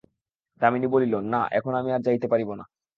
[0.61, 2.65] দামিনী বলিল, না, এখন আমি যাইতে পারিব না।